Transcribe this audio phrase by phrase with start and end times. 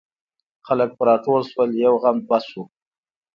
[0.67, 2.63] خلک پر راټول شول یو غم دوه شو.